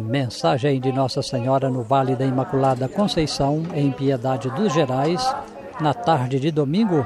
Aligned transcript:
Mensagem 0.00 0.80
de 0.80 0.90
Nossa 0.90 1.22
Senhora 1.22 1.70
no 1.70 1.82
Vale 1.82 2.16
da 2.16 2.24
Imaculada 2.24 2.88
Conceição, 2.88 3.62
em 3.74 3.92
Piedade 3.92 4.50
dos 4.50 4.72
Gerais, 4.72 5.22
na 5.80 5.94
tarde 5.94 6.40
de 6.40 6.50
domingo, 6.50 7.04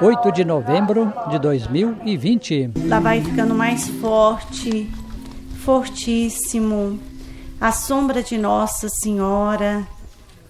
8 0.00 0.30
de 0.30 0.44
novembro 0.44 1.12
de 1.30 1.38
2020. 1.38 2.72
Lá 2.86 3.00
vai 3.00 3.20
ficando 3.20 3.54
mais 3.54 3.88
forte, 3.88 4.90
fortíssimo. 5.64 7.00
A 7.60 7.72
sombra 7.72 8.22
de 8.22 8.36
Nossa 8.36 8.88
Senhora, 8.88 9.86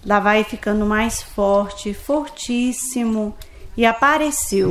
lá 0.04 0.20
vai 0.20 0.42
ficando 0.44 0.84
mais 0.84 1.22
forte, 1.22 1.94
fortíssimo. 1.94 3.34
E 3.76 3.86
apareceu. 3.86 4.68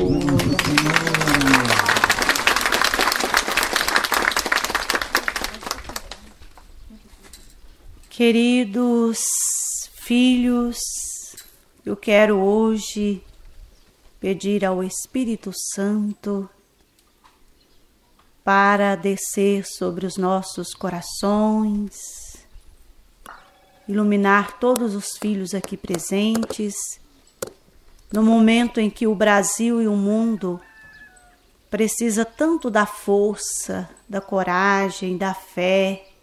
Queridos 8.15 9.17
filhos, 9.93 10.77
eu 11.85 11.97
quero 11.97 12.37
hoje 12.37 13.21
pedir 14.21 14.63
ao 14.63 14.81
Espírito 14.81 15.51
Santo 15.53 16.49
para 18.41 18.95
descer 18.95 19.65
sobre 19.65 20.05
os 20.05 20.15
nossos 20.15 20.73
corações, 20.73 22.37
iluminar 23.85 24.59
todos 24.59 24.95
os 24.95 25.17
filhos 25.17 25.53
aqui 25.53 25.75
presentes, 25.75 26.73
no 28.13 28.23
momento 28.23 28.79
em 28.79 28.89
que 28.89 29.05
o 29.05 29.13
Brasil 29.13 29.81
e 29.81 29.89
o 29.89 29.97
mundo 29.97 30.57
precisa 31.69 32.23
tanto 32.23 32.71
da 32.71 32.85
força, 32.85 33.89
da 34.07 34.21
coragem, 34.21 35.17
da 35.17 35.33
fé, 35.33 36.14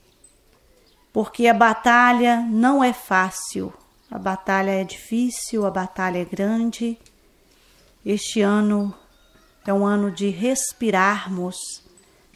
porque 1.12 1.46
a 1.46 1.54
batalha 1.54 2.38
não 2.40 2.82
é 2.82 2.92
fácil, 2.92 3.72
a 4.10 4.18
batalha 4.18 4.70
é 4.70 4.84
difícil, 4.84 5.66
a 5.66 5.70
batalha 5.70 6.18
é 6.18 6.24
grande. 6.24 6.98
Este 8.04 8.40
ano 8.40 8.94
é 9.66 9.72
um 9.72 9.86
ano 9.86 10.10
de 10.10 10.28
respirarmos 10.28 11.56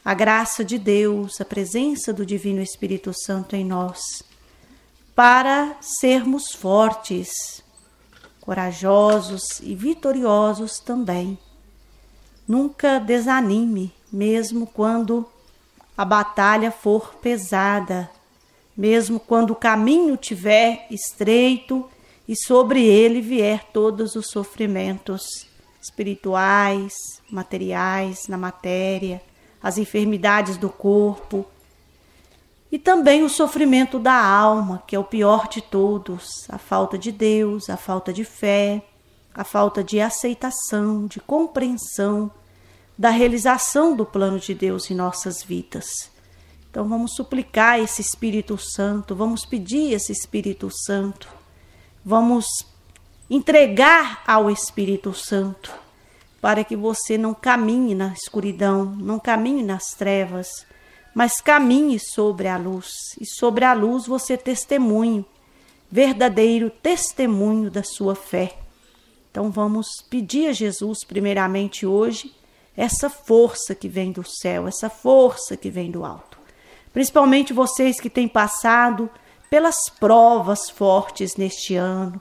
a 0.05 0.15
graça 0.15 0.65
de 0.65 0.79
Deus, 0.79 1.41
a 1.41 1.45
presença 1.45 2.13
do 2.13 2.25
Divino 2.25 2.63
Espírito 2.63 3.13
Santo 3.13 3.57
em 3.57 3.65
nós, 3.65 4.23
para 5.15 5.77
sermos 5.81 6.53
fortes, 6.53 7.63
corajosos 8.41 9.61
e 9.61 9.75
vitoriosos 9.75 10.79
também. 10.79 11.37
Nunca 12.47 13.01
desanime, 13.01 13.93
mesmo 14.13 14.67
quando 14.67 15.29
a 15.99 16.05
batalha 16.05 16.71
for 16.71 17.17
pesada, 17.17 18.09
mesmo 18.77 19.19
quando 19.19 19.53
o 19.53 19.57
caminho 19.57 20.17
tiver 20.17 20.87
estreito 20.91 21.89
e 22.29 22.37
sobre 22.37 22.85
ele 22.85 23.21
vier 23.21 23.65
todos 23.73 24.17
os 24.17 24.29
sofrimentos 24.29 25.47
espirituais, 25.81 26.93
materiais, 27.31 28.27
na 28.29 28.37
matéria, 28.37 29.23
as 29.63 29.79
enfermidades 29.79 30.57
do 30.57 30.69
corpo 30.69 31.47
e 32.71 32.79
também 32.79 33.23
o 33.23 33.29
sofrimento 33.29 33.99
da 33.99 34.21
alma, 34.21 34.83
que 34.87 34.97
é 34.97 34.99
o 34.99 35.05
pior 35.05 35.49
de 35.49 35.63
todos, 35.63 36.47
a 36.49 36.59
falta 36.59 36.99
de 36.99 37.13
Deus, 37.13 37.71
a 37.71 37.77
falta 37.77 38.13
de 38.13 38.25
fé, 38.25 38.83
a 39.33 39.45
falta 39.45 39.83
de 39.85 40.01
aceitação, 40.01 41.07
de 41.07 41.21
compreensão 41.21 42.31
da 42.99 43.11
realização 43.11 43.95
do 43.95 44.05
plano 44.05 44.41
de 44.41 44.55
Deus 44.55 44.91
em 44.91 44.95
nossas 44.95 45.43
vidas. 45.43 46.11
Então 46.77 46.87
vamos 46.87 47.15
suplicar 47.15 47.81
esse 47.81 48.03
Espírito 48.03 48.59
Santo, 48.59 49.17
vamos 49.17 49.47
pedir 49.47 49.95
esse 49.95 50.13
Espírito 50.13 50.69
Santo, 50.71 51.27
vamos 52.05 52.45
entregar 53.31 54.23
ao 54.27 54.51
Espírito 54.51 55.15
Santo 55.15 55.73
para 56.39 56.63
que 56.63 56.77
você 56.77 57.17
não 57.17 57.33
caminhe 57.33 57.95
na 57.95 58.13
escuridão, 58.13 58.85
não 58.85 59.19
caminhe 59.19 59.63
nas 59.63 59.95
trevas, 59.97 60.67
mas 61.15 61.41
caminhe 61.41 61.99
sobre 61.99 62.47
a 62.47 62.59
luz. 62.59 63.17
E 63.19 63.25
sobre 63.25 63.65
a 63.65 63.73
luz 63.73 64.07
você 64.07 64.37
testemunho, 64.37 65.25
verdadeiro 65.91 66.69
testemunho 66.69 67.71
da 67.71 67.83
sua 67.83 68.15
fé. 68.15 68.55
Então 69.31 69.51
vamos 69.51 69.87
pedir 70.11 70.49
a 70.49 70.53
Jesus 70.53 71.05
primeiramente 71.05 71.87
hoje 71.87 72.35
essa 72.77 73.09
força 73.09 73.75
que 73.75 73.89
vem 73.89 74.13
do 74.13 74.23
céu, 74.23 74.69
essa 74.69 74.91
força 74.91 75.57
que 75.57 75.71
vem 75.71 75.91
do 75.91 76.05
alto 76.05 76.36
principalmente 76.97 77.53
vocês 77.53 78.01
que 78.01 78.09
têm 78.09 78.27
passado 78.27 79.11
pelas 79.51 79.91
provas 80.01 80.71
fortes 80.71 81.37
neste 81.37 81.77
ano. 81.77 82.19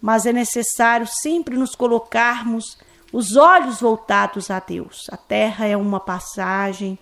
Mas 0.00 0.26
é 0.26 0.32
necessário 0.32 1.08
sempre 1.08 1.56
nos 1.56 1.74
colocarmos 1.74 2.78
os 3.12 3.34
olhos 3.34 3.80
voltados 3.80 4.48
a 4.48 4.60
Deus. 4.60 5.06
A 5.10 5.16
terra 5.16 5.66
é 5.66 5.76
uma 5.76 5.98
passagem, 5.98 6.96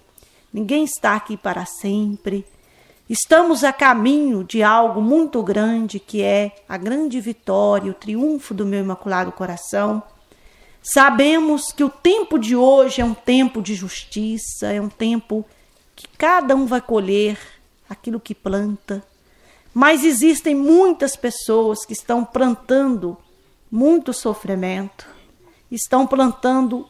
ninguém 0.50 0.84
está 0.84 1.15
aqui 1.15 1.37
para 1.37 1.66
sempre. 1.66 2.42
Estamos 3.06 3.65
a 3.65 3.71
caminho 3.71 4.42
de 4.42 4.62
algo 4.62 5.03
muito 5.03 5.42
grande 5.42 6.00
que 6.00 6.22
é 6.22 6.56
a 6.66 6.78
grande 6.78 7.21
vitória, 7.21 7.91
o 7.91 7.94
triunfo 7.94 8.54
do 8.54 8.65
meu 8.65 8.81
Imaculado 8.81 9.31
Coração. 9.31 10.03
Sabemos 10.82 11.71
que 11.71 11.84
o 11.84 11.91
tempo 11.91 12.38
de 12.38 12.56
hoje 12.56 13.03
é 13.03 13.04
um 13.04 13.12
tempo 13.12 13.60
de 13.60 13.75
justiça, 13.75 14.72
é 14.72 14.81
um 14.81 14.88
tempo 14.88 15.44
que 15.94 16.09
cada 16.16 16.55
um 16.55 16.66
vai 16.66 16.81
colher 16.81 17.38
aquilo 17.88 18.21
que 18.21 18.34
planta. 18.34 19.03
Mas 19.72 20.05
existem 20.05 20.55
muitas 20.55 21.16
pessoas 21.16 21.84
que 21.84 21.93
estão 21.93 22.25
plantando 22.25 23.16
muito 23.71 24.12
sofrimento, 24.12 25.06
estão 25.71 26.06
plantando 26.06 26.88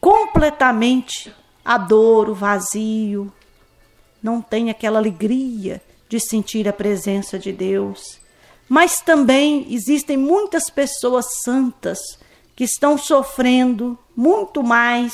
completamente 0.00 1.32
a 1.64 1.78
dor, 1.78 2.28
o 2.28 2.34
vazio, 2.34 3.32
não 4.22 4.42
tem 4.42 4.70
aquela 4.70 4.98
alegria 4.98 5.80
de 6.08 6.18
sentir 6.18 6.68
a 6.68 6.72
presença 6.72 7.38
de 7.38 7.52
Deus. 7.52 8.20
Mas 8.68 9.00
também 9.00 9.66
existem 9.72 10.16
muitas 10.16 10.68
pessoas 10.68 11.26
santas 11.44 11.98
que 12.56 12.64
estão 12.64 12.98
sofrendo 12.98 13.98
muito 14.16 14.62
mais 14.62 15.12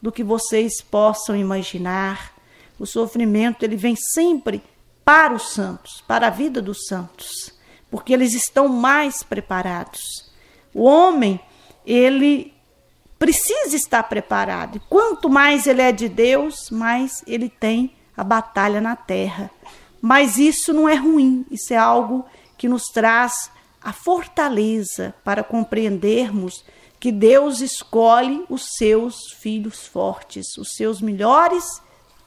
do 0.00 0.12
que 0.12 0.22
vocês 0.22 0.80
possam 0.80 1.36
imaginar. 1.36 2.32
O 2.78 2.86
sofrimento 2.86 3.64
ele 3.64 3.76
vem 3.76 3.96
sempre 3.96 4.62
para 5.04 5.34
os 5.34 5.50
santos, 5.50 6.02
para 6.06 6.26
a 6.26 6.30
vida 6.30 6.60
dos 6.60 6.86
santos, 6.86 7.52
porque 7.90 8.12
eles 8.12 8.34
estão 8.34 8.68
mais 8.68 9.22
preparados. 9.22 10.30
O 10.74 10.84
homem, 10.84 11.40
ele 11.86 12.52
precisa 13.18 13.74
estar 13.74 14.02
preparado. 14.04 14.76
E 14.76 14.82
quanto 14.88 15.28
mais 15.28 15.66
ele 15.66 15.82
é 15.82 15.90
de 15.90 16.08
Deus, 16.08 16.70
mais 16.70 17.22
ele 17.26 17.48
tem 17.48 17.92
a 18.16 18.22
batalha 18.22 18.80
na 18.80 18.94
terra. 18.94 19.50
Mas 20.00 20.38
isso 20.38 20.72
não 20.72 20.88
é 20.88 20.94
ruim, 20.94 21.44
isso 21.50 21.72
é 21.72 21.76
algo 21.76 22.24
que 22.56 22.68
nos 22.68 22.84
traz 22.84 23.50
a 23.82 23.92
fortaleza 23.92 25.14
para 25.24 25.42
compreendermos 25.42 26.64
que 27.00 27.12
Deus 27.12 27.60
escolhe 27.60 28.44
os 28.48 28.76
seus 28.76 29.32
filhos 29.40 29.86
fortes, 29.86 30.56
os 30.58 30.74
seus 30.74 31.00
melhores 31.00 31.64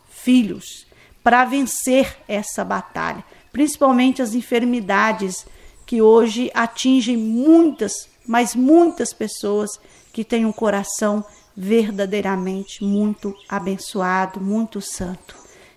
filhos, 0.09 0.85
para 1.23 1.45
vencer 1.45 2.17
essa 2.27 2.63
batalha, 2.63 3.23
principalmente 3.51 4.21
as 4.21 4.33
enfermidades 4.33 5.45
que 5.85 6.01
hoje 6.01 6.49
atingem 6.53 7.17
muitas, 7.17 8.07
mas 8.25 8.55
muitas 8.55 9.13
pessoas 9.13 9.79
que 10.13 10.23
têm 10.23 10.45
um 10.45 10.51
coração 10.51 11.23
verdadeiramente 11.55 12.83
muito 12.83 13.35
abençoado, 13.47 14.39
muito 14.39 14.81
santo. 14.81 15.35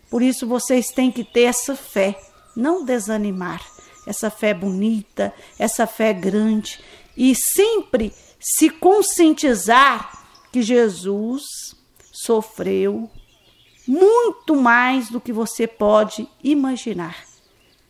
Por 0.08 0.22
isso 0.22 0.46
vocês 0.46 0.86
têm 0.88 1.10
que 1.10 1.24
ter 1.24 1.42
essa 1.42 1.74
fé, 1.74 2.16
não 2.54 2.84
desanimar, 2.84 3.60
essa 4.06 4.30
fé 4.30 4.54
bonita, 4.54 5.34
essa 5.58 5.86
fé 5.86 6.12
grande. 6.12 6.80
E 7.16 7.34
sempre 7.34 8.12
se 8.44 8.68
conscientizar 8.68 10.22
que 10.52 10.60
Jesus 10.60 11.42
sofreu 12.12 13.10
muito 13.88 14.54
mais 14.54 15.08
do 15.08 15.18
que 15.18 15.32
você 15.32 15.66
pode 15.66 16.28
imaginar, 16.42 17.16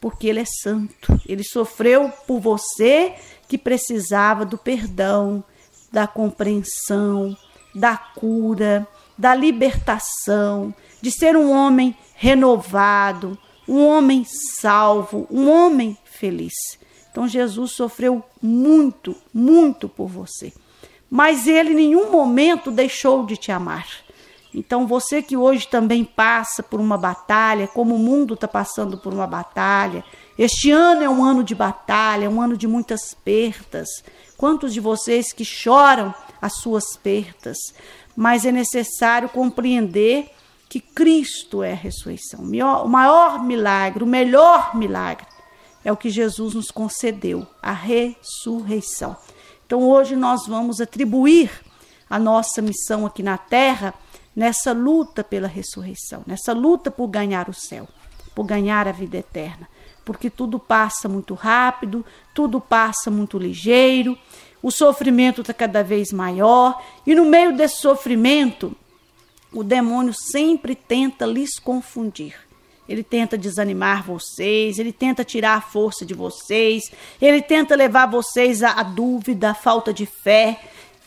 porque 0.01 0.29
Ele 0.29 0.41
é 0.41 0.45
santo. 0.45 1.21
Ele 1.27 1.43
sofreu 1.43 2.09
por 2.25 2.39
você 2.39 3.15
que 3.49 3.59
precisava 3.59 4.45
do 4.45 4.57
perdão, 4.57 5.43
da 5.93 6.07
compreensão, 6.07 7.37
da 7.75 7.97
cura, 7.97 8.87
da 9.19 9.35
libertação, 9.35 10.73
de 11.03 11.11
ser 11.11 11.37
um 11.37 11.51
homem 11.51 11.97
renovado, 12.15 13.37
um 13.67 13.85
homem 13.85 14.25
salvo, 14.25 15.27
um 15.29 15.51
homem 15.51 15.99
feliz. 16.05 16.55
Então 17.15 17.29
Jesus 17.29 17.71
sofreu 17.71 18.25
muito, 18.43 19.15
muito 19.33 19.89
por 19.89 20.09
você. 20.09 20.53
Mas 21.09 21.47
ele 21.47 21.71
em 21.71 21.77
nenhum 21.77 22.11
momento 22.11 22.73
deixou 22.73 23.25
de 23.25 23.37
te 23.37 23.53
amar. 23.53 23.87
Então, 24.53 24.85
você 24.85 25.23
que 25.23 25.37
hoje 25.37 25.69
também 25.69 26.05
passa 26.05 26.61
por 26.61 26.81
uma 26.81 26.99
batalha, 26.99 27.69
como 27.69 27.95
o 27.95 28.01
mundo 28.01 28.35
está 28.35 28.49
passando 28.49 28.99
por 28.99 29.15
uma 29.15 29.29
batalha, 29.29 30.05
este 30.37 30.73
ano 30.73 31.05
é 31.05 31.09
um 31.09 31.23
ano 31.23 31.45
de 31.45 31.55
batalha, 31.55 32.29
um 32.29 32.43
ano 32.43 32.57
de 32.57 32.67
muitas 32.67 33.15
perdas. 33.15 33.89
Quantos 34.37 34.75
de 34.75 34.81
vocês 34.81 35.33
que 35.33 35.45
choram 35.45 36.13
as 36.43 36.57
suas 36.57 36.97
perdas? 36.97 37.59
Mas 38.17 38.45
é 38.45 38.51
necessário 38.51 39.29
compreender 39.29 40.33
que 40.69 40.81
Cristo 40.81 41.63
é 41.63 41.71
a 41.71 41.77
ressurreição. 41.77 42.41
O 42.41 42.89
maior 42.89 43.45
milagre, 43.45 44.03
o 44.03 44.07
melhor 44.07 44.75
milagre 44.75 45.34
é 45.85 45.93
o 45.93 45.97
que 45.97 46.09
Jesus 46.11 46.55
nos 46.55 46.71
concedeu, 46.71 47.47
a 47.63 47.73
ressurreição. 47.73 49.17
Então 49.67 49.83
hoje 49.89 50.17
nós 50.17 50.47
vamos 50.47 50.81
atribuir 50.81 51.51
a 52.09 52.19
nossa 52.19 52.63
missão 52.63 53.05
aqui 53.07 53.23
na 53.23 53.37
terra 53.37 53.95
nessa 54.35 54.73
luta 54.73 55.23
pela 55.23 55.47
ressurreição, 55.47 56.23
nessa 56.27 56.53
luta 56.53 56.91
por 56.91 57.07
ganhar 57.09 57.49
o 57.49 57.55
céu, 57.55 57.89
por 58.35 58.45
ganhar 58.45 58.89
a 58.89 58.93
vida 58.93 59.19
eterna. 59.19 59.69
Porque 60.05 60.29
tudo 60.29 60.59
passa 60.59 61.09
muito 61.09 61.35
rápido, 61.35 62.05
tudo 62.35 62.61
passa 62.61 63.11
muito 63.11 63.39
ligeiro, 63.39 64.19
o 64.63 64.71
sofrimento 64.71 65.41
está 65.41 65.55
cada 65.55 65.83
vez 65.83 66.13
maior, 66.13 66.83
e 67.07 67.15
no 67.15 67.25
meio 67.25 67.57
desse 67.57 67.81
sofrimento, 67.81 68.75
o 69.53 69.63
demônio 69.63 70.13
sempre 70.13 70.75
tenta 70.75 71.25
lhes 71.25 71.59
confundir. 71.59 72.35
Ele 72.89 73.03
tenta 73.03 73.39
desanimar 73.39 74.05
vocês, 74.05 74.79
ele 74.79 74.93
tenta 74.93 75.25
tirar 75.25 75.55
a 75.55 75.61
força 75.61 76.05
de 76.05 76.15
vocês, 76.15 76.83
ele 77.21 77.41
tenta 77.41 77.75
levar 77.75 78.07
vocês 78.07 78.63
à, 78.63 78.83
dúvida, 78.83 79.51
à 79.51 79.55
falta 79.55 79.93
de 79.93 80.07
fé. 80.07 80.61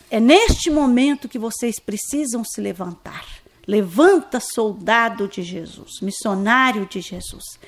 É 0.09 0.19
neste 0.19 0.69
momento 0.69 1.29
que 1.29 1.38
vocês 1.38 1.79
precisam 1.79 2.44
se 2.44 2.59
levantar. 2.62 3.25
Levanta, 3.68 4.39
soldado 4.39 5.27
de 5.27 5.44
Jesus, 5.44 6.00
missionário 6.01 6.85
de 6.85 7.01
Jesus, 7.01 7.59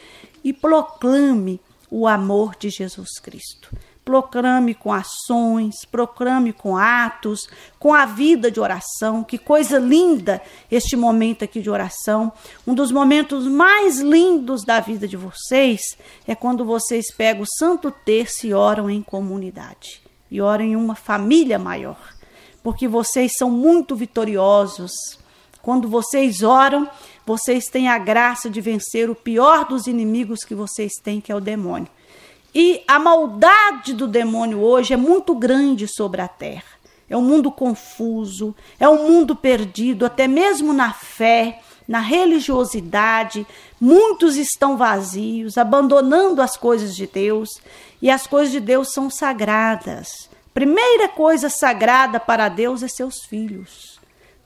e 0.43 0.53
proclame 0.53 1.59
o 1.91 2.07
amor 2.07 2.55
de 2.57 2.69
Jesus 2.69 3.19
Cristo 3.21 3.69
proclame 4.09 4.73
com 4.73 4.91
ações, 4.91 5.85
proclame 5.85 6.51
com 6.51 6.75
atos, 6.75 7.47
com 7.77 7.93
a 7.93 8.07
vida 8.07 8.49
de 8.49 8.59
oração. 8.59 9.23
Que 9.23 9.37
coisa 9.37 9.77
linda 9.77 10.41
este 10.71 10.95
momento 10.95 11.43
aqui 11.43 11.61
de 11.61 11.69
oração. 11.69 12.33
Um 12.65 12.73
dos 12.73 12.91
momentos 12.91 13.45
mais 13.45 13.99
lindos 13.99 14.65
da 14.65 14.79
vida 14.79 15.07
de 15.07 15.15
vocês 15.15 15.79
é 16.27 16.33
quando 16.33 16.65
vocês 16.65 17.13
pegam 17.15 17.43
o 17.43 17.57
Santo 17.59 17.91
Terço 17.91 18.47
e 18.47 18.53
oram 18.53 18.89
em 18.89 19.03
comunidade, 19.03 20.01
e 20.31 20.41
oram 20.41 20.65
em 20.65 20.75
uma 20.75 20.95
família 20.95 21.59
maior, 21.59 21.99
porque 22.63 22.87
vocês 22.87 23.33
são 23.37 23.51
muito 23.51 23.95
vitoriosos. 23.95 24.91
Quando 25.61 25.87
vocês 25.87 26.41
oram, 26.41 26.89
vocês 27.27 27.65
têm 27.65 27.89
a 27.89 27.99
graça 27.99 28.49
de 28.49 28.59
vencer 28.59 29.07
o 29.07 29.13
pior 29.13 29.65
dos 29.65 29.85
inimigos 29.85 30.39
que 30.39 30.55
vocês 30.55 30.93
têm, 31.03 31.21
que 31.21 31.31
é 31.31 31.35
o 31.35 31.39
demônio. 31.39 31.98
E 32.53 32.83
a 32.87 32.97
maldade 32.97 33.93
do 33.93 34.07
demônio 34.07 34.59
hoje 34.59 34.93
é 34.93 34.97
muito 34.97 35.35
grande 35.35 35.87
sobre 35.87 36.21
a 36.21 36.27
terra. 36.27 36.79
É 37.09 37.17
um 37.17 37.21
mundo 37.21 37.51
confuso, 37.51 38.55
é 38.79 38.87
um 38.87 39.07
mundo 39.07 39.35
perdido, 39.35 40.05
até 40.05 40.27
mesmo 40.27 40.73
na 40.73 40.93
fé, 40.93 41.59
na 41.87 41.99
religiosidade. 41.99 43.45
Muitos 43.81 44.35
estão 44.35 44.77
vazios, 44.77 45.57
abandonando 45.57 46.41
as 46.41 46.55
coisas 46.55 46.95
de 46.95 47.07
Deus, 47.07 47.49
e 48.01 48.11
as 48.11 48.27
coisas 48.27 48.51
de 48.51 48.59
Deus 48.59 48.91
são 48.91 49.09
sagradas. 49.09 50.29
Primeira 50.53 51.07
coisa 51.07 51.49
sagrada 51.49 52.19
para 52.19 52.49
Deus 52.49 52.83
é 52.83 52.87
seus 52.87 53.23
filhos. 53.25 53.99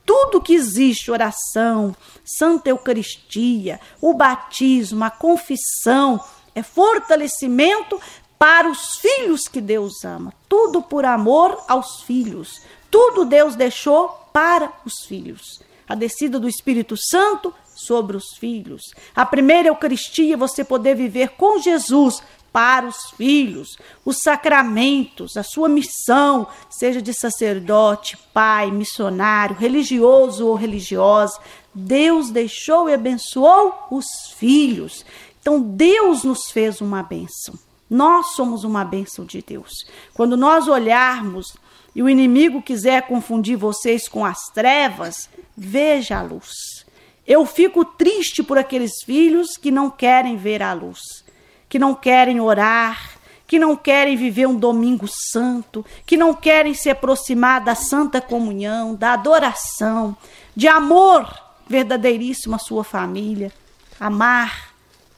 Tudo 0.05 0.41
que 0.41 0.53
existe, 0.53 1.11
oração, 1.11 1.95
Santa 2.25 2.69
Eucaristia, 2.69 3.79
o 4.01 4.13
batismo, 4.13 5.03
a 5.03 5.09
confissão, 5.09 6.19
é 6.55 6.61
fortalecimento 6.61 7.99
para 8.37 8.69
os 8.69 8.97
filhos 8.97 9.47
que 9.47 9.61
Deus 9.61 10.03
ama. 10.03 10.33
Tudo 10.49 10.81
por 10.81 11.05
amor 11.05 11.63
aos 11.67 12.01
filhos. 12.03 12.61
Tudo 12.91 13.25
Deus 13.25 13.55
deixou 13.55 14.09
para 14.31 14.71
os 14.85 15.05
filhos. 15.05 15.61
A 15.87 15.95
descida 15.95 16.39
do 16.39 16.47
Espírito 16.49 16.95
Santo 16.97 17.53
sobre 17.75 18.17
os 18.17 18.35
filhos. 18.37 18.81
A 19.15 19.25
primeira 19.25 19.69
Eucaristia, 19.69 20.37
você 20.37 20.63
poder 20.63 20.95
viver 20.95 21.29
com 21.29 21.59
Jesus 21.59 22.21
para 22.51 22.85
os 22.85 23.09
filhos, 23.17 23.77
os 24.05 24.17
sacramentos, 24.21 25.35
a 25.37 25.43
sua 25.43 25.67
missão, 25.67 26.47
seja 26.69 27.01
de 27.01 27.11
sacerdote, 27.11 28.15
pai, 28.31 28.69
missionário, 28.69 29.55
religioso 29.55 30.47
ou 30.47 30.53
religiosa. 30.53 31.39
Deus 31.73 32.29
deixou 32.29 32.87
e 32.87 32.93
abençoou 32.93 33.73
os 33.89 34.05
filhos. 34.37 35.03
Então 35.43 35.61
Deus 35.61 36.23
nos 36.23 36.49
fez 36.51 36.79
uma 36.79 37.03
bênção. 37.03 37.53
Nós 37.89 38.27
somos 38.27 38.63
uma 38.63 38.85
bênção 38.85 39.25
de 39.25 39.43
Deus. 39.45 39.71
Quando 40.13 40.37
nós 40.37 40.69
olharmos 40.69 41.53
e 41.93 42.01
o 42.01 42.07
inimigo 42.07 42.61
quiser 42.61 43.03
confundir 43.07 43.57
vocês 43.57 44.07
com 44.07 44.25
as 44.25 44.39
trevas, 44.53 45.29
veja 45.55 46.17
a 46.17 46.21
luz. 46.21 46.85
Eu 47.27 47.45
fico 47.45 47.83
triste 47.83 48.41
por 48.41 48.57
aqueles 48.57 49.03
filhos 49.05 49.57
que 49.57 49.69
não 49.69 49.89
querem 49.89 50.37
ver 50.37 50.63
a 50.63 50.71
luz, 50.71 51.25
que 51.67 51.77
não 51.77 51.93
querem 51.93 52.39
orar, 52.39 53.17
que 53.45 53.59
não 53.59 53.75
querem 53.75 54.15
viver 54.15 54.47
um 54.47 54.55
domingo 54.55 55.07
santo, 55.07 55.85
que 56.05 56.15
não 56.15 56.33
querem 56.33 56.73
se 56.73 56.89
aproximar 56.89 57.61
da 57.61 57.75
santa 57.75 58.21
comunhão, 58.21 58.95
da 58.95 59.11
adoração, 59.11 60.15
de 60.55 60.69
amor 60.69 61.27
verdadeiríssimo 61.67 62.55
à 62.55 62.59
sua 62.59 62.85
família, 62.85 63.51
amar 63.99 64.72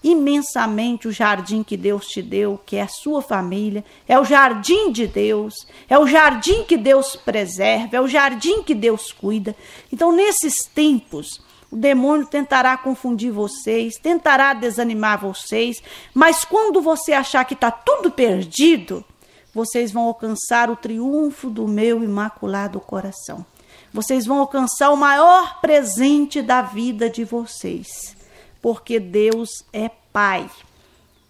imensamente 0.05 1.07
o 1.07 1.11
jardim 1.11 1.63
que 1.63 1.75
Deus 1.75 2.05
te 2.05 2.21
deu, 2.21 2.59
que 2.63 2.75
é 2.75 2.83
a 2.83 2.87
sua 2.87 3.23
família, 3.23 3.83
é 4.07 4.19
o 4.19 4.23
jardim 4.23 4.91
de 4.91 5.07
Deus, 5.07 5.67
é 5.89 5.97
o 5.97 6.05
jardim 6.05 6.63
que 6.63 6.77
Deus 6.77 7.15
preserva, 7.15 7.97
é 7.97 8.01
o 8.01 8.07
jardim 8.07 8.61
que 8.61 8.75
Deus 8.75 9.11
cuida. 9.11 9.55
Então, 9.91 10.11
nesses 10.11 10.67
tempos, 10.67 11.41
o 11.71 11.75
demônio 11.75 12.27
tentará 12.27 12.77
confundir 12.77 13.31
vocês, 13.31 13.95
tentará 13.95 14.53
desanimar 14.53 15.19
vocês, 15.19 15.81
mas 16.13 16.45
quando 16.45 16.83
você 16.83 17.11
achar 17.11 17.43
que 17.43 17.55
está 17.55 17.71
tudo 17.71 18.11
perdido, 18.11 19.03
vocês 19.55 19.91
vão 19.91 20.03
alcançar 20.03 20.69
o 20.69 20.75
triunfo 20.75 21.49
do 21.49 21.67
meu 21.67 22.03
imaculado 22.03 22.79
coração. 22.79 23.43
Vocês 23.91 24.27
vão 24.27 24.39
alcançar 24.39 24.91
o 24.91 24.97
maior 24.97 25.61
presente 25.61 26.43
da 26.43 26.61
vida 26.61 27.09
de 27.09 27.23
vocês 27.23 28.14
porque 28.65 28.99
Deus 28.99 29.63
é 29.71 29.91
Pai. 30.11 30.49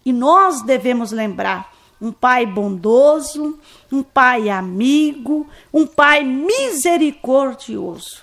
E 0.06 0.10
nós 0.10 0.62
devemos 0.62 1.12
lembrar 1.12 1.70
um 2.00 2.10
pai 2.10 2.46
bondoso, 2.46 3.58
um 3.92 4.02
pai 4.02 4.48
amigo, 4.48 5.46
um 5.70 5.86
pai 5.86 6.24
misericordioso. 6.24 8.22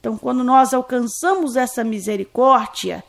Então, 0.00 0.18
quando 0.18 0.42
nós 0.42 0.74
alcançamos 0.74 1.54
essa 1.54 1.84
misericórdia, 1.84 3.04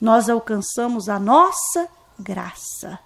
nós 0.00 0.28
alcançamos 0.28 1.08
a 1.08 1.20
nossa 1.20 1.86
graça. 2.18 2.98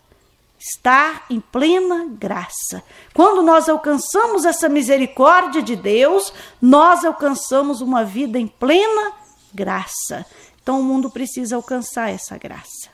Estar 0.59 1.27
em 1.29 1.41
plena 1.41 2.07
graça. 2.09 2.83
Quando 3.13 3.43
nós 3.43 3.69
alcançamos 3.69 4.47
essa 4.47 4.67
misericórdia 4.67 5.61
de 5.63 5.77
Deus, 5.77 6.33
nós 6.59 7.05
alcançamos 7.05 7.83
uma 7.83 8.03
vida 8.03 8.39
em 8.39 8.47
plena 8.47 9.13
graça. 9.53 10.25
Então 10.63 10.81
o 10.81 10.85
mundo 10.85 11.11
precisa 11.11 11.57
alcançar 11.57 12.11
essa 12.11 12.39
graça. 12.39 12.89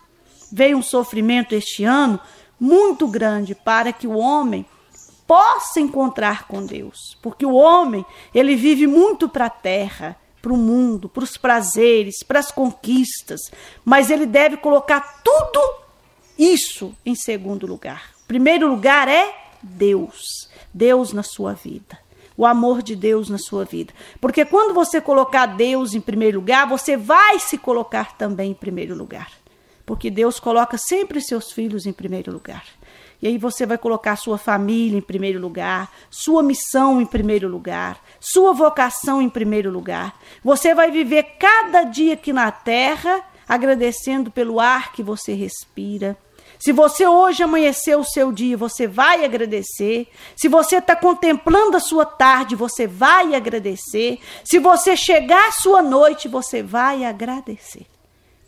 Veio 0.51 0.79
um 0.79 0.83
sofrimento 0.83 1.55
este 1.55 1.85
ano 1.85 2.19
muito 2.59 3.07
grande 3.07 3.55
para 3.55 3.93
que 3.93 4.07
o 4.07 4.17
homem 4.17 4.65
possa 5.27 5.79
encontrar 5.79 6.49
com 6.49 6.65
Deus, 6.65 7.19
porque 7.23 7.45
o 7.45 7.53
homem, 7.53 8.05
ele 8.35 8.57
vive 8.57 8.87
muito 8.87 9.29
para 9.29 9.47
a 9.47 9.51
terra, 9.51 10.17
para 10.41 10.53
o 10.53 10.57
mundo, 10.57 11.09
para 11.09 11.23
os 11.23 11.37
prazeres, 11.37 12.23
para 12.23 12.39
as 12.39 12.51
conquistas, 12.51 13.41
mas 13.85 14.11
ele 14.11 14.25
deve 14.25 14.57
colocar 14.57 15.23
tudo 15.23 15.61
isso 16.39 16.97
em 17.05 17.15
segundo 17.15 17.67
lugar. 17.67 18.15
Primeiro 18.27 18.67
lugar 18.67 19.07
é 19.07 19.35
Deus, 19.63 20.49
Deus 20.73 21.13
na 21.13 21.23
sua 21.23 21.53
vida 21.53 22.08
o 22.39 22.47
amor 22.47 22.83
de 22.83 22.95
Deus 22.95 23.29
na 23.29 23.37
sua 23.37 23.65
vida. 23.65 23.93
Porque 24.21 24.45
quando 24.45 24.73
você 24.73 25.01
colocar 25.01 25.45
Deus 25.45 25.93
em 25.93 26.01
primeiro 26.01 26.39
lugar, 26.39 26.69
você 26.69 26.97
vai 26.97 27.41
se 27.41 27.59
colocar 27.59 28.17
também 28.17 28.53
em 28.53 28.55
primeiro 28.55 28.95
lugar. 28.95 29.33
Porque 29.85 30.09
Deus 30.09 30.39
coloca 30.39 30.79
sempre 30.79 31.21
seus 31.21 31.51
filhos 31.51 31.85
em 31.85 31.93
primeiro 31.93 32.33
lugar. 32.33 32.65
E 33.21 33.27
aí 33.27 33.37
você 33.37 33.67
vai 33.67 33.77
colocar 33.77 34.15
sua 34.15 34.39
família 34.39 34.97
em 34.97 35.03
primeiro 35.03 35.41
lugar, 35.41 35.91
sua 36.09 36.41
missão 36.41 37.01
em 37.03 37.07
primeiro 37.07 37.49
lugar, 37.49 38.01
sua 38.21 38.53
vocação 38.53 39.21
em 39.21 39.29
primeiro 39.29 39.73
lugar. 39.73 40.17
Você 40.45 40.73
vai 40.73 40.93
viver 40.93 41.25
cada 41.41 41.83
dia 41.83 42.15
aqui 42.15 42.33
na 42.33 42.53
terra 42.53 43.21
agradecendo 43.49 44.31
pelo 44.31 44.61
ar 44.61 44.93
que 44.93 45.03
você 45.03 45.33
respira, 45.33 46.17
Se 46.59 46.73
você 46.73 47.07
hoje 47.07 47.43
amanheceu 47.43 48.01
o 48.01 48.05
seu 48.05 48.33
dia, 48.33 48.57
você 48.57 48.87
vai 48.87 49.25
agradecer. 49.25 50.09
Se 50.37 50.49
você 50.49 50.77
está 50.77 50.97
contemplando 50.97 51.77
a 51.77 51.81
sua 51.81 52.05
tarde, 52.05 52.57
você 52.57 52.87
vai 52.87 53.35
agradecer. 53.35 54.19
Se 54.45 54.59
você 54.59 54.97
chegar 54.97 55.49
à 55.49 55.53
sua 55.53 55.83
noite, 55.83 56.27
você 56.27 56.63
vai 56.63 57.05
agradecer. 57.05 57.87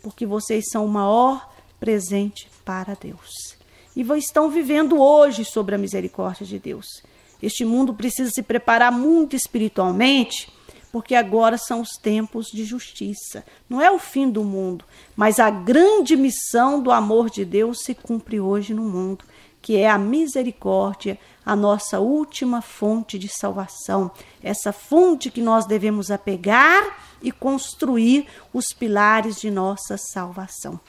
Porque 0.02 0.26
vocês 0.26 0.64
são 0.70 0.84
o 0.84 0.88
maior 0.88 1.48
presente 1.78 2.48
para 2.64 2.94
Deus. 2.94 3.56
E 3.94 4.02
estão 4.18 4.50
vivendo 4.50 5.00
hoje 5.00 5.44
sobre 5.44 5.74
a 5.74 5.78
misericórdia 5.78 6.46
de 6.46 6.58
Deus. 6.58 7.02
Este 7.42 7.64
mundo 7.64 7.94
precisa 7.94 8.30
se 8.30 8.42
preparar 8.42 8.92
muito 8.92 9.34
espiritualmente 9.34 10.52
porque 10.92 11.14
agora 11.14 11.56
são 11.56 11.80
os 11.80 11.90
tempos 11.90 12.48
de 12.48 12.64
justiça. 12.64 13.44
Não 13.68 13.80
é 13.80 13.90
o 13.90 13.98
fim 13.98 14.28
do 14.28 14.42
mundo, 14.42 14.84
mas 15.14 15.38
a 15.38 15.50
grande 15.50 16.16
missão 16.16 16.82
do 16.82 16.90
amor 16.90 17.30
de 17.30 17.44
Deus 17.44 17.80
se 17.82 17.94
cumpre 17.94 18.40
hoje 18.40 18.74
no 18.74 18.82
mundo, 18.82 19.24
que 19.62 19.76
é 19.76 19.88
a 19.88 19.98
misericórdia, 19.98 21.18
a 21.44 21.54
nossa 21.54 22.00
última 22.00 22.62
fonte 22.62 23.18
de 23.18 23.28
salvação, 23.28 24.10
essa 24.42 24.72
fonte 24.72 25.30
que 25.30 25.42
nós 25.42 25.66
devemos 25.66 26.10
apegar 26.10 26.98
e 27.22 27.30
construir 27.30 28.26
os 28.52 28.66
pilares 28.72 29.40
de 29.40 29.50
nossa 29.50 29.96
salvação. 29.96 30.80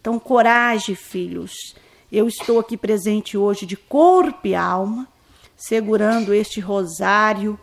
Então, 0.00 0.18
coragem, 0.18 0.94
filhos. 0.94 1.74
Eu 2.10 2.28
estou 2.28 2.60
aqui 2.60 2.76
presente 2.76 3.36
hoje 3.36 3.66
de 3.66 3.76
corpo 3.76 4.46
e 4.46 4.54
alma, 4.54 5.08
segurando 5.56 6.32
este 6.32 6.60
rosário 6.60 7.58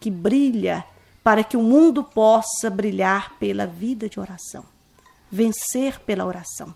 que 0.00 0.10
brilha 0.10 0.84
para 1.22 1.44
que 1.44 1.56
o 1.56 1.62
mundo 1.62 2.02
possa 2.02 2.68
brilhar 2.68 3.34
pela 3.38 3.66
vida 3.66 4.08
de 4.08 4.18
oração, 4.18 4.64
vencer 5.30 6.00
pela 6.00 6.24
oração, 6.24 6.74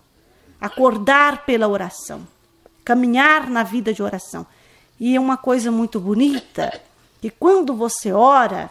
acordar 0.59 1.45
pela 1.45 1.67
oração, 1.67 2.27
caminhar 2.83 3.49
na 3.49 3.63
vida 3.63 3.93
de 3.93 4.01
oração. 4.01 4.45
E 4.99 5.15
é 5.15 5.19
uma 5.19 5.37
coisa 5.37 5.71
muito 5.71 5.99
bonita 5.99 6.81
que 7.21 7.29
quando 7.29 7.75
você 7.75 8.11
ora, 8.11 8.69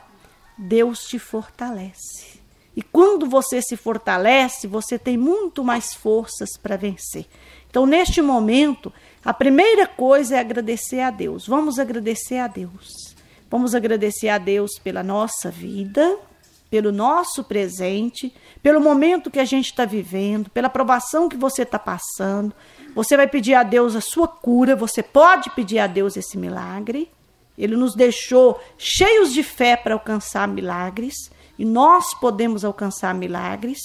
Deus 0.57 1.07
te 1.07 1.19
fortalece. 1.19 2.41
E 2.75 2.83
quando 2.83 3.27
você 3.27 3.63
se 3.63 3.77
fortalece, 3.77 4.67
você 4.67 4.99
tem 4.99 5.17
muito 5.17 5.65
mais 5.65 5.95
forças 5.95 6.57
para 6.63 6.77
vencer. 6.77 7.27
Então, 7.69 7.87
neste 7.87 8.21
momento, 8.21 8.93
a 9.25 9.33
primeira 9.33 9.87
coisa 9.87 10.37
é 10.37 10.39
agradecer 10.41 11.01
a 11.01 11.11
Deus. 11.11 11.47
Vamos 11.47 11.79
agradecer 11.79 12.39
a 12.39 12.47
Deus. 12.47 13.16
Vamos 13.49 13.75
agradecer 13.75 14.29
a 14.29 14.39
Deus 14.39 14.73
pela 14.79 15.03
nossa 15.03 15.51
vida, 15.51 16.19
pelo 16.69 16.91
nosso 16.91 17.45
presente, 17.45 18.35
pelo 18.63 18.81
momento 18.81 19.31
que 19.31 19.39
a 19.39 19.45
gente 19.45 19.67
está 19.67 19.85
vivendo, 19.85 20.51
pela 20.51 20.69
provação 20.69 21.29
que 21.29 21.37
você 21.37 21.63
está 21.63 21.79
passando. 21.79 22.53
Você 22.95 23.17
vai 23.17 23.29
pedir 23.29 23.55
a 23.55 23.63
Deus 23.63 23.95
a 23.95 24.01
sua 24.01 24.27
cura, 24.27 24.75
você 24.75 25.03
pode 25.03 25.51
pedir 25.51 25.79
a 25.79 25.87
Deus 25.87 26.17
esse 26.17 26.37
milagre. 26.37 27.09
Ele 27.57 27.77
nos 27.77 27.95
deixou 27.95 28.61
cheios 28.77 29.33
de 29.33 29.43
fé 29.43 29.77
para 29.77 29.95
alcançar 29.95 30.49
milagres 30.49 31.31
e 31.59 31.65
nós 31.65 32.13
podemos 32.15 32.65
alcançar 32.65 33.15
milagres. 33.15 33.79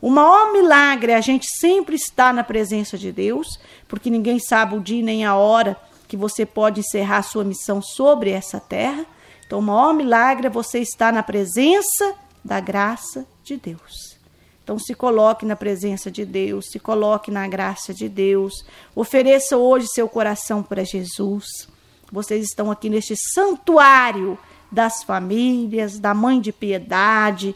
O 0.00 0.08
maior 0.08 0.52
milagre 0.52 1.10
é 1.10 1.16
a 1.16 1.20
gente 1.20 1.46
sempre 1.58 1.96
estar 1.96 2.32
na 2.32 2.44
presença 2.44 2.96
de 2.96 3.10
Deus, 3.10 3.58
porque 3.88 4.08
ninguém 4.08 4.38
sabe 4.38 4.76
o 4.76 4.80
dia 4.80 5.02
nem 5.02 5.26
a 5.26 5.34
hora 5.34 5.76
que 6.08 6.16
você 6.16 6.46
pode 6.46 6.80
encerrar 6.80 7.22
sua 7.22 7.44
missão 7.44 7.82
sobre 7.82 8.30
essa 8.30 8.58
terra. 8.58 9.04
Então, 9.46 9.58
o 9.58 9.62
maior 9.62 9.92
milagre 9.92 10.46
é 10.46 10.50
você 10.50 10.80
estar 10.80 11.12
na 11.12 11.22
presença 11.22 12.14
da 12.42 12.58
graça 12.58 13.26
de 13.44 13.56
Deus. 13.56 14.18
Então, 14.64 14.78
se 14.78 14.94
coloque 14.94 15.46
na 15.46 15.56
presença 15.56 16.10
de 16.10 16.24
Deus, 16.24 16.66
se 16.70 16.78
coloque 16.78 17.30
na 17.30 17.46
graça 17.46 17.94
de 17.94 18.08
Deus. 18.08 18.64
Ofereça 18.94 19.56
hoje 19.56 19.86
seu 19.88 20.08
coração 20.08 20.62
para 20.62 20.84
Jesus. 20.84 21.68
Vocês 22.10 22.44
estão 22.44 22.70
aqui 22.70 22.88
neste 22.88 23.14
santuário 23.16 24.38
das 24.70 25.02
famílias, 25.02 25.98
da 25.98 26.12
Mãe 26.14 26.40
de 26.40 26.52
Piedade, 26.52 27.54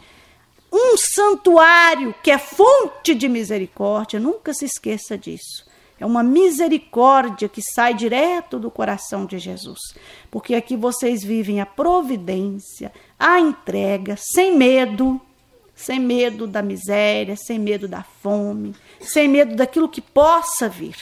um 0.73 0.97
santuário 0.97 2.15
que 2.23 2.31
é 2.31 2.39
fonte 2.39 3.15
de 3.15 3.29
misericórdia. 3.29 4.19
Nunca 4.19 4.55
se 4.55 4.65
esqueça 4.65 5.19
disso. 5.19 5.72
É 6.03 6.05
uma 6.05 6.25
misericórdia 6.25 7.49
que 7.49 7.63
sai 7.63 7.95
direto 7.95 8.59
do 8.59 8.73
coração 8.73 9.25
de 9.25 9.39
Jesus. 9.39 9.79
Porque 10.33 10.57
aqui 10.57 10.77
vocês 10.77 11.23
vivem 11.23 11.61
a 11.61 11.65
providência, 11.65 12.93
a 13.17 13.39
entrega, 13.39 14.17
sem 14.19 14.57
medo, 14.57 15.21
sem 15.77 16.01
medo 16.01 16.49
da 16.49 16.61
miséria, 16.61 17.37
sem 17.37 17.57
medo 17.57 17.87
da 17.87 18.03
fome, 18.03 18.75
sem 19.01 19.29
medo 19.29 19.55
daquilo 19.55 19.89
que 19.89 20.01
possa 20.01 20.69
vir, 20.69 20.97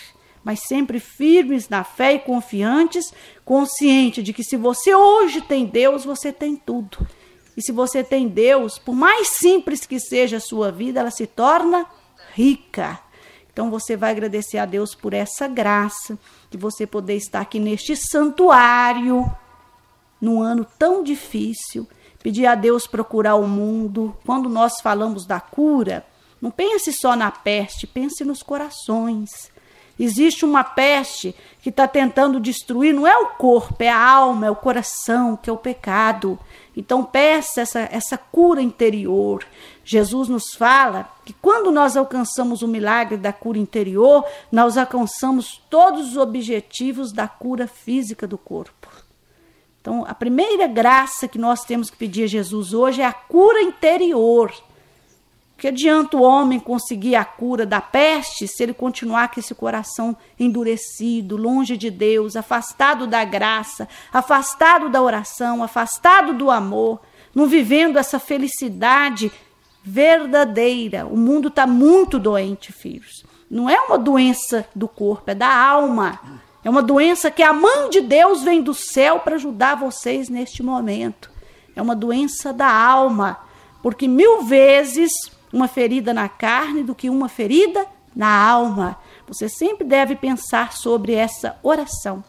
mas 0.44 0.60
sempre 0.68 1.00
firmes 1.00 1.70
na 1.70 1.82
fé 1.82 2.16
e 2.16 2.18
confiantes, 2.18 3.10
consciente 3.42 4.22
de 4.22 4.34
que 4.34 4.44
se 4.44 4.58
você 4.58 4.94
hoje 4.94 5.40
tem 5.40 5.64
Deus, 5.64 6.04
você 6.04 6.30
tem 6.30 6.56
tudo. 6.56 7.08
E 7.56 7.62
se 7.62 7.72
você 7.72 8.04
tem 8.04 8.28
Deus, 8.28 8.78
por 8.78 8.94
mais 8.94 9.28
simples 9.28 9.86
que 9.86 9.98
seja 9.98 10.36
a 10.36 10.40
sua 10.40 10.70
vida, 10.70 11.00
ela 11.00 11.10
se 11.10 11.26
torna 11.26 11.86
rica. 12.34 13.00
Então 13.52 13.70
você 13.70 13.96
vai 13.96 14.10
agradecer 14.10 14.58
a 14.58 14.64
Deus 14.64 14.94
por 14.94 15.12
essa 15.12 15.46
graça 15.48 16.18
de 16.50 16.56
você 16.56 16.86
poder 16.86 17.16
estar 17.16 17.40
aqui 17.40 17.58
neste 17.58 17.96
santuário 17.96 19.30
num 20.20 20.40
ano 20.42 20.66
tão 20.78 21.02
difícil. 21.02 21.88
Pedir 22.22 22.46
a 22.46 22.54
Deus 22.54 22.86
procurar 22.86 23.36
o 23.36 23.48
mundo. 23.48 24.14
Quando 24.26 24.48
nós 24.48 24.80
falamos 24.82 25.24
da 25.24 25.40
cura, 25.40 26.04
não 26.40 26.50
pense 26.50 26.92
só 26.92 27.16
na 27.16 27.30
peste, 27.30 27.86
pense 27.86 28.24
nos 28.24 28.42
corações. 28.42 29.50
Existe 29.98 30.46
uma 30.46 30.64
peste 30.64 31.34
que 31.60 31.68
está 31.68 31.86
tentando 31.86 32.40
destruir, 32.40 32.94
não 32.94 33.06
é 33.06 33.16
o 33.18 33.28
corpo, 33.28 33.82
é 33.82 33.90
a 33.90 34.02
alma, 34.02 34.46
é 34.46 34.50
o 34.50 34.56
coração, 34.56 35.36
que 35.36 35.50
é 35.50 35.52
o 35.52 35.58
pecado. 35.58 36.38
Então 36.76 37.04
peça 37.04 37.60
essa, 37.60 37.80
essa 37.90 38.16
cura 38.16 38.62
interior. 38.62 39.44
Jesus 39.84 40.28
nos 40.28 40.54
fala 40.54 41.10
que 41.24 41.32
quando 41.32 41.70
nós 41.70 41.96
alcançamos 41.96 42.62
o 42.62 42.68
milagre 42.68 43.16
da 43.16 43.32
cura 43.32 43.58
interior, 43.58 44.24
nós 44.50 44.78
alcançamos 44.78 45.60
todos 45.68 46.10
os 46.10 46.16
objetivos 46.16 47.12
da 47.12 47.26
cura 47.26 47.66
física 47.66 48.26
do 48.26 48.38
corpo. 48.38 48.88
Então, 49.80 50.04
a 50.06 50.14
primeira 50.14 50.66
graça 50.66 51.26
que 51.26 51.38
nós 51.38 51.64
temos 51.64 51.88
que 51.88 51.96
pedir 51.96 52.24
a 52.24 52.28
Jesus 52.28 52.74
hoje 52.74 53.00
é 53.00 53.06
a 53.06 53.12
cura 53.12 53.62
interior. 53.62 54.52
Que 55.60 55.68
adianta 55.68 56.16
o 56.16 56.22
homem 56.22 56.58
conseguir 56.58 57.16
a 57.16 57.22
cura 57.22 57.66
da 57.66 57.82
peste 57.82 58.48
se 58.48 58.62
ele 58.62 58.72
continuar 58.72 59.30
com 59.30 59.38
esse 59.38 59.54
coração 59.54 60.16
endurecido, 60.38 61.36
longe 61.36 61.76
de 61.76 61.90
Deus, 61.90 62.34
afastado 62.34 63.06
da 63.06 63.22
graça, 63.26 63.86
afastado 64.10 64.88
da 64.88 65.02
oração, 65.02 65.62
afastado 65.62 66.32
do 66.32 66.50
amor, 66.50 66.98
não 67.34 67.46
vivendo 67.46 67.98
essa 67.98 68.18
felicidade 68.18 69.30
verdadeira. 69.84 71.04
O 71.04 71.14
mundo 71.14 71.48
está 71.48 71.66
muito 71.66 72.18
doente, 72.18 72.72
filhos. 72.72 73.22
Não 73.50 73.68
é 73.68 73.78
uma 73.82 73.98
doença 73.98 74.66
do 74.74 74.88
corpo, 74.88 75.30
é 75.30 75.34
da 75.34 75.54
alma. 75.54 76.40
É 76.64 76.70
uma 76.70 76.82
doença 76.82 77.30
que 77.30 77.42
a 77.42 77.52
mão 77.52 77.90
de 77.90 78.00
Deus 78.00 78.42
vem 78.42 78.62
do 78.62 78.72
céu 78.72 79.18
para 79.18 79.34
ajudar 79.34 79.74
vocês 79.74 80.30
neste 80.30 80.62
momento. 80.62 81.30
É 81.76 81.82
uma 81.82 81.94
doença 81.94 82.50
da 82.50 82.72
alma, 82.72 83.40
porque 83.82 84.08
mil 84.08 84.42
vezes 84.44 85.12
uma 85.52 85.68
ferida 85.68 86.14
na 86.14 86.28
carne 86.28 86.82
do 86.82 86.94
que 86.94 87.10
uma 87.10 87.28
ferida 87.28 87.86
na 88.14 88.28
alma. 88.28 88.98
Você 89.26 89.48
sempre 89.48 89.86
deve 89.86 90.16
pensar 90.16 90.72
sobre 90.72 91.14
essa 91.14 91.58
oração 91.62 92.24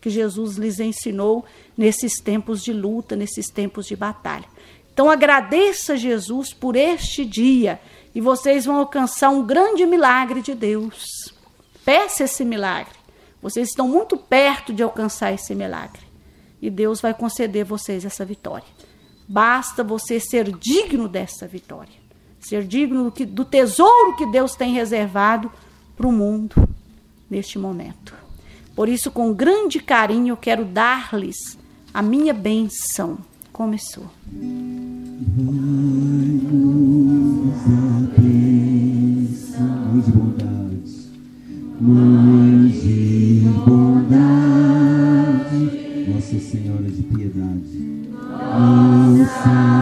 que 0.00 0.10
Jesus 0.10 0.56
lhes 0.56 0.80
ensinou 0.80 1.44
nesses 1.76 2.20
tempos 2.20 2.62
de 2.62 2.72
luta, 2.72 3.14
nesses 3.14 3.46
tempos 3.48 3.86
de 3.86 3.94
batalha. 3.94 4.46
Então 4.92 5.08
agradeça 5.08 5.92
a 5.92 5.96
Jesus 5.96 6.52
por 6.52 6.74
este 6.76 7.24
dia 7.24 7.80
e 8.14 8.20
vocês 8.20 8.66
vão 8.66 8.76
alcançar 8.76 9.30
um 9.30 9.46
grande 9.46 9.86
milagre 9.86 10.42
de 10.42 10.54
Deus. 10.54 11.32
Peça 11.84 12.24
esse 12.24 12.44
milagre. 12.44 12.94
Vocês 13.40 13.68
estão 13.68 13.88
muito 13.88 14.16
perto 14.16 14.72
de 14.72 14.82
alcançar 14.82 15.32
esse 15.32 15.54
milagre. 15.54 16.02
E 16.60 16.68
Deus 16.68 17.00
vai 17.00 17.14
conceder 17.14 17.64
vocês 17.64 18.04
essa 18.04 18.24
vitória. 18.24 18.66
Basta 19.28 19.82
você 19.82 20.20
ser 20.20 20.50
digno 20.52 21.08
dessa 21.08 21.46
vitória 21.46 22.01
ser 22.42 22.64
digno 22.64 23.04
do, 23.04 23.12
que, 23.12 23.24
do 23.24 23.44
tesouro 23.44 24.16
que 24.16 24.26
Deus 24.26 24.54
tem 24.54 24.72
reservado 24.72 25.50
para 25.96 26.06
o 26.06 26.12
mundo 26.12 26.68
neste 27.30 27.58
momento. 27.58 28.14
Por 28.74 28.88
isso, 28.88 29.10
com 29.10 29.32
grande 29.32 29.80
carinho, 29.80 30.32
eu 30.32 30.36
quero 30.36 30.64
dar-lhes 30.64 31.58
a 31.92 32.02
minha 32.02 32.34
benção. 32.34 33.18
Começou. 33.52 34.06
Mãe 41.84 42.68
de 42.68 43.48
bondade, 43.66 44.32
Nossa 46.08 46.38
Senhora 46.38 46.88
de 46.88 47.02
piedade, 47.02 48.06
Nossa 48.56 49.81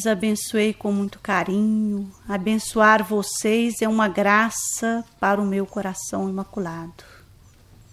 lhes 0.00 0.06
abençoei 0.06 0.72
com 0.72 0.90
muito 0.90 1.18
carinho. 1.18 2.10
Abençoar 2.26 3.04
vocês 3.04 3.82
é 3.82 3.88
uma 3.88 4.08
graça 4.08 5.04
para 5.20 5.38
o 5.38 5.44
meu 5.44 5.66
coração 5.66 6.26
imaculado. 6.26 7.04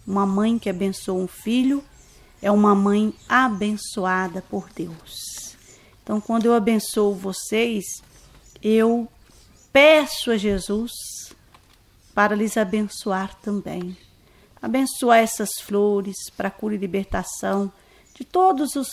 Uma 0.05 0.25
mãe 0.25 0.57
que 0.57 0.69
abençoa 0.69 1.21
um 1.21 1.27
filho 1.27 1.83
é 2.41 2.49
uma 2.49 2.73
mãe 2.73 3.13
abençoada 3.27 4.41
por 4.41 4.69
Deus. 4.73 5.57
Então, 6.01 6.21
quando 6.21 6.45
eu 6.45 6.53
abençoo 6.53 7.13
vocês, 7.13 7.83
eu 8.63 9.05
peço 9.73 10.31
a 10.31 10.37
Jesus 10.37 10.93
para 12.15 12.35
lhes 12.35 12.55
abençoar 12.55 13.35
também. 13.41 13.97
Abençoar 14.61 15.19
essas 15.19 15.49
flores 15.61 16.15
para 16.37 16.49
cura 16.49 16.75
e 16.75 16.77
libertação 16.77 17.69
de 18.15 18.23
todos 18.23 18.77
os 18.77 18.87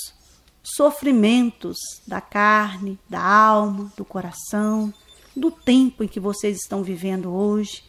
sofrimentos 0.64 1.76
da 2.06 2.22
carne, 2.22 2.98
da 3.08 3.20
alma, 3.20 3.92
do 3.96 4.04
coração, 4.04 4.92
do 5.36 5.50
tempo 5.50 6.02
em 6.02 6.08
que 6.08 6.18
vocês 6.18 6.56
estão 6.56 6.82
vivendo 6.82 7.30
hoje, 7.30 7.84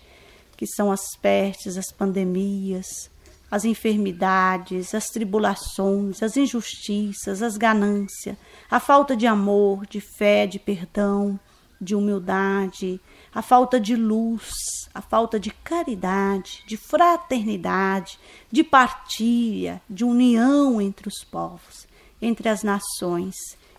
que 0.57 0.67
são 0.67 0.91
as 0.91 1.15
pestes, 1.15 1.77
as 1.77 1.91
pandemias, 1.91 3.09
as 3.49 3.63
enfermidades, 3.63 4.93
as 4.93 5.09
tribulações, 5.09 6.21
as 6.21 6.35
injustiças, 6.35 7.41
as 7.41 7.55
ganâncias, 7.55 8.35
a 8.69 8.79
falta 8.79 9.15
de 9.15 9.25
amor, 9.25 9.85
de 9.85 10.01
fé, 10.01 10.45
de 10.45 10.59
perdão, 10.59 11.39
de 11.79 11.95
humildade, 11.95 12.99
a 13.33 13.41
falta 13.41 13.79
de 13.79 13.95
luz, 13.95 14.89
a 14.93 15.01
falta 15.01 15.39
de 15.39 15.51
caridade, 15.51 16.63
de 16.67 16.75
fraternidade, 16.75 18.19
de 18.51 18.63
partilha, 18.63 19.81
de 19.89 20.03
união 20.03 20.81
entre 20.81 21.07
os 21.07 21.23
povos 21.23 21.85
entre 22.25 22.49
as 22.49 22.63
nações, 22.63 23.35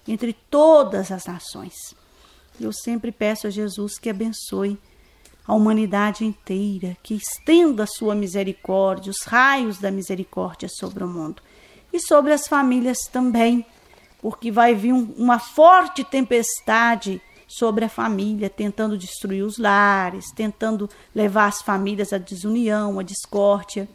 entre 0.07 0.33
todas 0.33 1.11
as 1.11 1.27
nações. 1.27 1.75
Eu 2.61 2.73
sempre 2.73 3.11
peço 3.11 3.47
a 3.47 3.51
Jesus 3.51 3.99
que 3.99 4.09
abençoe 4.09 4.79
a 5.47 5.55
humanidade 5.55 6.25
inteira, 6.25 6.97
que 7.03 7.15
estenda 7.15 7.83
a 7.83 7.87
sua 7.87 8.15
misericórdia, 8.15 9.11
os 9.11 9.23
raios 9.27 9.79
da 9.79 9.91
misericórdia 9.91 10.69
sobre 10.69 11.05
o 11.05 11.09
mundo 11.09 11.43
e 11.93 12.01
sobre 12.01 12.33
as 12.33 12.47
famílias 12.47 12.99
também, 13.13 13.65
porque 14.21 14.51
vai 14.51 14.75
vir 14.75 14.93
um, 14.93 15.13
uma 15.17 15.39
forte 15.39 16.05
tempestade 16.05 17.21
sobre 17.49 17.85
a 17.85 17.89
família, 17.89 18.51
tentando 18.51 18.99
destruir 18.99 19.45
os 19.45 19.59
lares, 19.59 20.33
tentando 20.33 20.89
levar 21.15 21.47
as 21.47 21.63
famílias 21.63 22.13
à 22.13 22.19
desunião, 22.19 22.99
à 22.99 23.03
discórdia. 23.03 23.89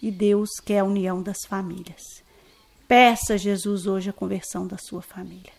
E 0.00 0.10
Deus 0.10 0.50
quer 0.64 0.80
a 0.80 0.84
união 0.84 1.22
das 1.22 1.44
famílias. 1.46 2.25
Peça 2.88 3.34
a 3.34 3.36
Jesus 3.36 3.86
hoje 3.86 4.10
a 4.10 4.12
conversão 4.12 4.66
da 4.66 4.78
sua 4.78 5.02
família. 5.02 5.52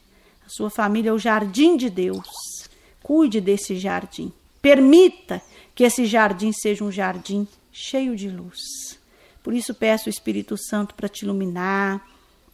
A 0.45 0.49
sua 0.49 0.69
família 0.69 1.09
é 1.09 1.13
o 1.13 1.19
jardim 1.19 1.75
de 1.75 1.89
Deus. 1.89 2.69
Cuide 3.03 3.41
desse 3.41 3.77
jardim. 3.77 4.31
Permita 4.61 5.41
que 5.75 5.83
esse 5.83 6.05
jardim 6.05 6.51
seja 6.53 6.83
um 6.83 6.91
jardim 6.91 7.45
cheio 7.71 8.15
de 8.15 8.29
luz. 8.29 8.97
Por 9.43 9.53
isso 9.53 9.73
peço 9.73 10.07
o 10.07 10.09
Espírito 10.09 10.57
Santo 10.57 10.95
para 10.95 11.09
te 11.09 11.23
iluminar, 11.23 12.05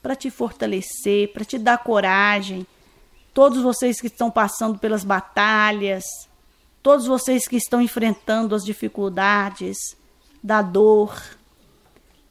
para 0.02 0.16
te 0.16 0.30
fortalecer, 0.30 1.32
para 1.32 1.46
te 1.46 1.58
dar 1.58 1.78
coragem. 1.78 2.66
Todos 3.34 3.62
vocês 3.62 4.02
que 4.02 4.08
estão 4.08 4.30
passando 4.30 4.80
pelas 4.80 5.04
batalhas, 5.04 6.04
todos 6.82 7.06
vocês 7.06 7.48
que 7.48 7.56
estão 7.58 7.82
enfrentando 7.82 8.56
as 8.56 8.66
dificuldades 8.66 9.78
da 10.44 10.62
dor, 10.62 11.16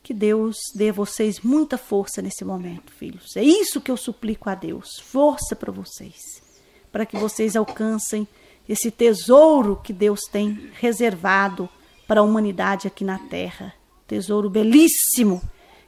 que 0.02 0.12
Deus 0.12 0.56
dê 0.74 0.88
a 0.88 0.92
vocês 0.92 1.40
muita 1.40 1.78
força 1.78 2.20
nesse 2.20 2.44
momento, 2.44 2.92
filhos. 2.92 3.36
É 3.36 3.42
isso 3.42 3.80
que 3.80 3.90
eu 3.90 3.96
suplico 3.96 4.50
a 4.50 4.54
Deus. 4.54 4.98
Força 5.00 5.54
para 5.54 5.70
vocês. 5.70 6.42
Para 6.90 7.06
que 7.06 7.16
vocês 7.16 7.54
alcancem 7.54 8.26
esse 8.68 8.90
tesouro 8.90 9.80
que 9.82 9.92
Deus 9.92 10.22
tem 10.22 10.70
reservado 10.74 11.68
para 12.06 12.20
a 12.20 12.24
humanidade 12.24 12.88
aqui 12.88 13.04
na 13.04 13.18
terra. 13.18 13.72
Tesouro 14.06 14.50
belíssimo 14.50 15.40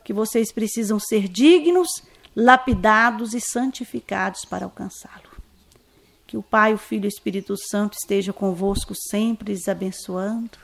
que 0.05 0.13
vocês 0.13 0.53
precisam 0.53 1.01
ser 1.01 1.29
dignos, 1.29 1.89
lapidados 2.37 3.35
e 3.35 3.41
santificados 3.41 4.45
para 4.45 4.65
alcançá-lo. 4.65 5.35
Que 6.27 6.37
o 6.37 6.43
Pai, 6.43 6.73
o 6.73 6.79
Filho 6.79 7.05
e 7.05 7.09
o 7.09 7.09
Espírito 7.09 7.57
Santo 7.57 7.97
esteja 8.01 8.33
convosco 8.33 8.95
sempre, 8.95 9.53
lhes 9.53 9.69
abençoando 9.69 10.59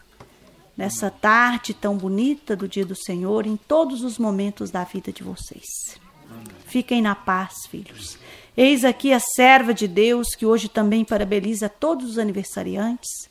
nessa 0.77 1.11
tarde 1.11 1.75
tão 1.75 1.97
bonita 1.97 2.57
do 2.57 2.69
dia 2.69 2.85
do 2.85 2.97
Senhor, 2.97 3.47
em 3.47 3.57
todos 3.57 4.03
os 4.03 4.19
momentos 4.19 4.71
da 4.71 4.85
vida 4.85 5.13
de 5.13 5.23
vocês. 5.23 5.99
Fiquem 6.67 7.03
na 7.03 7.15
paz, 7.15 7.67
filhos. 7.69 8.19
Eis 8.57 8.85
aqui 8.85 9.13
a 9.13 9.21
serva 9.21 9.73
de 9.73 9.89
Deus 9.89 10.35
que 10.35 10.47
hoje 10.47 10.69
também 10.69 11.05
parabeniza 11.05 11.69
todos 11.69 12.11
os 12.11 12.19
aniversariantes, 12.19 13.29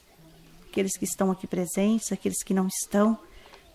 aqueles 0.69 0.97
que 0.97 1.05
estão 1.05 1.31
aqui 1.31 1.47
presentes, 1.47 2.11
aqueles 2.11 2.43
que 2.43 2.53
não 2.53 2.67
estão, 2.67 3.17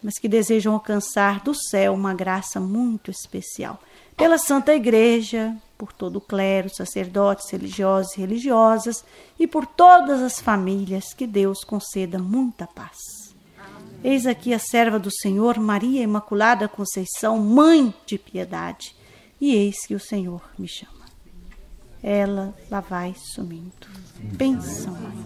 mas 0.02 0.18
que 0.18 0.28
desejam 0.28 0.74
alcançar 0.74 1.40
do 1.40 1.54
céu 1.54 1.94
uma 1.94 2.12
graça 2.12 2.60
muito 2.60 3.10
especial. 3.10 3.80
Pela 4.16 4.36
Santa 4.36 4.74
Igreja, 4.74 5.56
por 5.78 5.92
todo 5.92 6.16
o 6.16 6.20
clero, 6.20 6.68
sacerdotes, 6.68 7.50
religiosos 7.50 8.14
e 8.14 8.20
religiosas 8.20 9.04
e 9.38 9.46
por 9.46 9.66
todas 9.66 10.20
as 10.20 10.40
famílias, 10.40 11.14
que 11.14 11.26
Deus 11.26 11.64
conceda 11.64 12.18
muita 12.18 12.66
paz. 12.66 13.23
Eis 14.04 14.26
aqui 14.26 14.52
a 14.52 14.58
serva 14.58 14.98
do 14.98 15.10
Senhor, 15.10 15.58
Maria 15.58 16.02
Imaculada 16.02 16.68
Conceição, 16.68 17.38
mãe 17.38 17.94
de 18.04 18.18
piedade. 18.18 18.94
E 19.40 19.54
eis 19.54 19.86
que 19.86 19.94
o 19.94 19.98
Senhor 19.98 20.42
me 20.58 20.68
chama. 20.68 21.06
Ela 22.02 22.54
lá 22.70 22.80
vai 22.80 23.14
sumindo. 23.16 23.88
Pensam, 24.36 24.92
mãe. 24.92 25.24